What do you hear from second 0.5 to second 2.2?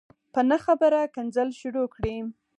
خبره کنځل شروع کړي